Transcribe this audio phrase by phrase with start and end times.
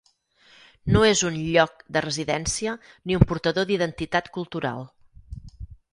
[0.95, 2.75] No és un "lloc" de residència
[3.11, 4.83] ni un portador d'identitat cultural.